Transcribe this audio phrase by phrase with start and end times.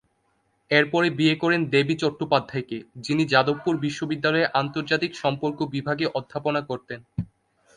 [0.71, 6.99] এরপরে বিয়ে করেন দেবী চট্টোপাধ্যায়কে, যিনি যাদবপুর বিশ্ববিদ্যালয়ে আন্তর্জাতিক সম্পর্ক বিভাগে অধ্যাপনা করতেন।